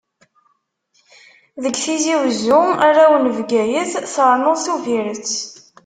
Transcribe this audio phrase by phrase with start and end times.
[1.63, 5.33] Deg Tizi Wezzu, arraw n Bgayet, ternuḍ Tubiret.